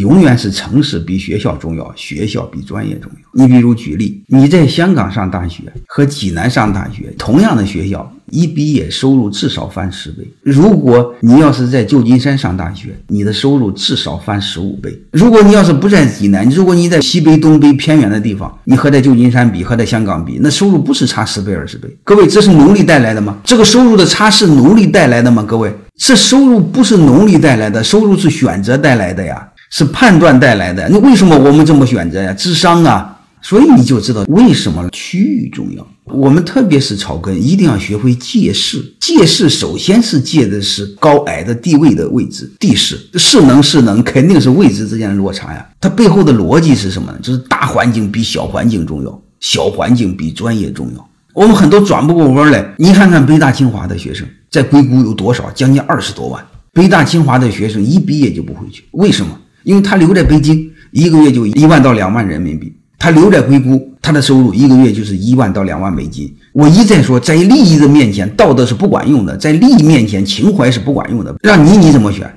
[0.00, 3.44] 永远是城市比学校重要，学校比专业重要。
[3.44, 10.28] 你比如举例，你在香港上大学和济南上大学，同样的学校，一毕业收入至少翻十倍。
[10.42, 14.92] 如果你要是在旧金山上大学，你的收入至少翻十五倍。
[15.12, 21.88] 如果你要是不在济南，如果你在西北、东北偏远的地方，你和在旧金山比，和在香港比，那收入不是差十倍、二十倍。
[22.02, 23.38] 各位，这是奴隶带来的吗？
[23.44, 25.44] 这个收入的差是奴隶带来的吗？
[25.46, 29.48] 各位，这收入不是奴隶带来的，收入是选择带来的呀。
[29.76, 32.32] 是判断带来的，那为什么我们这么选择呀？
[32.34, 35.84] 智商啊，所以你就知道为什么区域重要。
[36.04, 38.80] 我们特别是草根，一定要学会借势。
[39.00, 45.66] 借势首先是借的是高矮的地位的位置，地势势能势能肯定是位置之间的落差呀。
[45.80, 47.18] 它背后的逻辑是什么呢？
[47.20, 51.08] 就是大环境比小环境重要，小环境比专业重要。
[51.32, 55.50] 我们很多转不过弯来，你看看北大清华的学生在硅谷有多少？
[55.50, 56.40] 将近二十多万。
[56.72, 59.36] 北大清华的学生一毕业就不回去，为什么？
[59.64, 66.32] 因为他留在北京，一个月就一万到两万人民币；他留在硅谷，他的收入一个月就是一万到两万美金。
[66.52, 71.34] 我一再说，在利益的面前，道德是不管用的；在利益面前，情怀是不管用的。
[71.42, 72.32] 让你你怎么选？